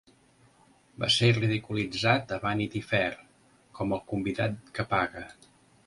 [1.03, 3.13] Va ser ridiculitzat a "Vanity Fair"
[3.81, 5.29] com "el convidat que paga".